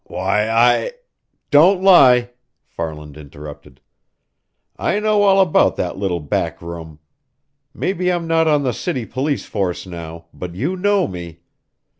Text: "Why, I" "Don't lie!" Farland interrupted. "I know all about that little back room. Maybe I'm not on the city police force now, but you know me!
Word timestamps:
"Why, 0.05 0.49
I" 0.49 0.93
"Don't 1.51 1.83
lie!" 1.83 2.31
Farland 2.65 3.17
interrupted. 3.17 3.81
"I 4.75 4.99
know 4.99 5.21
all 5.21 5.39
about 5.39 5.75
that 5.75 5.95
little 5.95 6.19
back 6.19 6.59
room. 6.59 6.97
Maybe 7.71 8.11
I'm 8.11 8.25
not 8.25 8.47
on 8.47 8.63
the 8.63 8.73
city 8.73 9.05
police 9.05 9.45
force 9.45 9.85
now, 9.85 10.25
but 10.33 10.55
you 10.55 10.75
know 10.75 11.07
me! 11.07 11.41